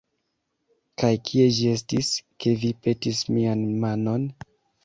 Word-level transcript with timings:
Kaj 1.01 1.11
kie 1.27 1.45
ĝi 1.57 1.69
estis, 1.73 2.11
ke 2.45 2.57
vi 2.65 2.75
petis 2.87 3.23
mian 3.37 3.65
manon? 3.85 4.27